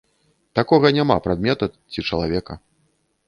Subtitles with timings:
[0.59, 2.57] Такога няма прадмета ці чалавека.